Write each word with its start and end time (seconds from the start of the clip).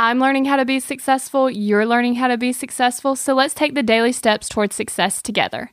I'm 0.00 0.20
learning 0.20 0.44
how 0.44 0.54
to 0.54 0.64
be 0.64 0.78
successful, 0.78 1.50
you're 1.50 1.84
learning 1.84 2.14
how 2.14 2.28
to 2.28 2.38
be 2.38 2.52
successful, 2.52 3.16
so 3.16 3.34
let's 3.34 3.52
take 3.52 3.74
the 3.74 3.82
daily 3.82 4.12
steps 4.12 4.48
towards 4.48 4.76
success 4.76 5.20
together. 5.20 5.72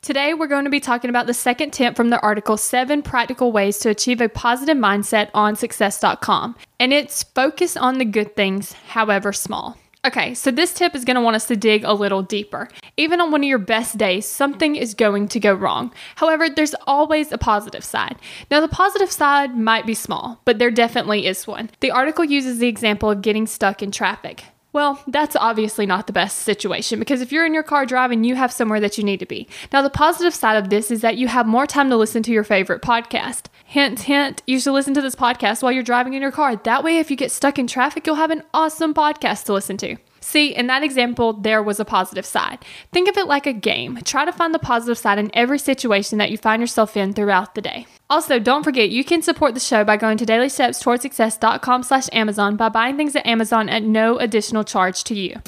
Today, 0.00 0.32
we're 0.32 0.46
going 0.46 0.62
to 0.62 0.70
be 0.70 0.78
talking 0.78 1.10
about 1.10 1.26
the 1.26 1.34
second 1.34 1.72
tip 1.72 1.96
from 1.96 2.10
the 2.10 2.20
article 2.20 2.56
Seven 2.56 3.02
Practical 3.02 3.50
Ways 3.50 3.78
to 3.78 3.90
Achieve 3.90 4.20
a 4.20 4.28
Positive 4.28 4.76
Mindset 4.76 5.28
on 5.34 5.56
Success.com. 5.56 6.54
And 6.78 6.92
it's 6.92 7.24
focus 7.24 7.76
on 7.76 7.98
the 7.98 8.04
good 8.04 8.36
things, 8.36 8.74
however 8.74 9.32
small. 9.32 9.76
Okay, 10.04 10.34
so 10.34 10.50
this 10.50 10.74
tip 10.74 10.96
is 10.96 11.04
going 11.04 11.14
to 11.14 11.20
want 11.20 11.36
us 11.36 11.46
to 11.46 11.54
dig 11.54 11.84
a 11.84 11.92
little 11.92 12.22
deeper. 12.22 12.68
Even 12.96 13.20
on 13.20 13.30
one 13.30 13.44
of 13.44 13.48
your 13.48 13.58
best 13.58 13.98
days, 13.98 14.26
something 14.26 14.74
is 14.74 14.94
going 14.94 15.28
to 15.28 15.38
go 15.38 15.54
wrong. 15.54 15.92
However, 16.16 16.50
there's 16.50 16.74
always 16.88 17.30
a 17.30 17.38
positive 17.38 17.84
side. 17.84 18.16
Now, 18.50 18.60
the 18.60 18.66
positive 18.66 19.12
side 19.12 19.56
might 19.56 19.86
be 19.86 19.94
small, 19.94 20.40
but 20.44 20.58
there 20.58 20.72
definitely 20.72 21.26
is 21.26 21.46
one. 21.46 21.70
The 21.78 21.92
article 21.92 22.24
uses 22.24 22.58
the 22.58 22.66
example 22.66 23.12
of 23.12 23.22
getting 23.22 23.46
stuck 23.46 23.80
in 23.80 23.92
traffic. 23.92 24.42
Well, 24.72 25.02
that's 25.06 25.36
obviously 25.36 25.84
not 25.84 26.06
the 26.06 26.14
best 26.14 26.38
situation 26.38 26.98
because 26.98 27.20
if 27.20 27.30
you're 27.30 27.44
in 27.44 27.52
your 27.52 27.62
car 27.62 27.84
driving, 27.84 28.24
you 28.24 28.36
have 28.36 28.50
somewhere 28.50 28.80
that 28.80 28.96
you 28.96 29.04
need 29.04 29.20
to 29.20 29.26
be. 29.26 29.46
Now, 29.70 29.82
the 29.82 29.90
positive 29.90 30.34
side 30.34 30.56
of 30.56 30.70
this 30.70 30.90
is 30.90 31.02
that 31.02 31.18
you 31.18 31.28
have 31.28 31.46
more 31.46 31.66
time 31.66 31.90
to 31.90 31.96
listen 31.96 32.22
to 32.22 32.32
your 32.32 32.44
favorite 32.44 32.80
podcast. 32.80 33.46
Hint, 33.66 34.00
hint, 34.00 34.42
you 34.46 34.58
should 34.58 34.72
listen 34.72 34.94
to 34.94 35.02
this 35.02 35.14
podcast 35.14 35.62
while 35.62 35.72
you're 35.72 35.82
driving 35.82 36.14
in 36.14 36.22
your 36.22 36.32
car. 36.32 36.56
That 36.56 36.82
way, 36.82 36.98
if 36.98 37.10
you 37.10 37.16
get 37.16 37.30
stuck 37.30 37.58
in 37.58 37.66
traffic, 37.66 38.06
you'll 38.06 38.16
have 38.16 38.30
an 38.30 38.44
awesome 38.54 38.94
podcast 38.94 39.44
to 39.44 39.52
listen 39.52 39.76
to. 39.78 39.96
See, 40.20 40.54
in 40.54 40.68
that 40.68 40.82
example, 40.84 41.32
there 41.32 41.62
was 41.62 41.80
a 41.80 41.84
positive 41.84 42.24
side. 42.24 42.64
Think 42.92 43.08
of 43.08 43.16
it 43.16 43.26
like 43.26 43.46
a 43.46 43.52
game. 43.52 43.98
Try 44.04 44.24
to 44.24 44.32
find 44.32 44.54
the 44.54 44.58
positive 44.58 44.96
side 44.96 45.18
in 45.18 45.30
every 45.34 45.58
situation 45.58 46.18
that 46.18 46.30
you 46.30 46.38
find 46.38 46.62
yourself 46.62 46.96
in 46.96 47.12
throughout 47.12 47.54
the 47.54 47.60
day. 47.60 47.86
Also, 48.12 48.38
don't 48.38 48.62
forget 48.62 48.90
you 48.90 49.04
can 49.04 49.22
support 49.22 49.54
the 49.54 49.58
show 49.58 49.84
by 49.84 49.96
going 49.96 50.18
to 50.18 50.26
dailystepstowardsuccess.com 50.26 51.82
slash 51.82 52.10
Amazon 52.12 52.56
by 52.56 52.68
buying 52.68 52.98
things 52.98 53.16
at 53.16 53.24
Amazon 53.24 53.70
at 53.70 53.84
no 53.84 54.18
additional 54.18 54.64
charge 54.64 55.02
to 55.04 55.14
you. 55.14 55.40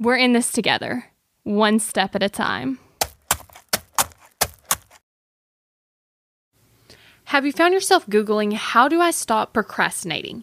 We're 0.00 0.16
in 0.16 0.32
this 0.32 0.50
together, 0.50 1.04
one 1.44 1.78
step 1.78 2.16
at 2.16 2.24
a 2.24 2.28
time. 2.28 2.80
Have 7.26 7.46
you 7.46 7.52
found 7.52 7.74
yourself 7.74 8.08
Googling, 8.08 8.54
How 8.54 8.88
do 8.88 9.00
I 9.00 9.12
stop 9.12 9.52
procrastinating? 9.52 10.42